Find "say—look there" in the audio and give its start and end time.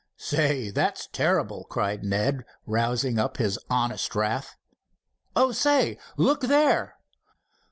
5.51-6.95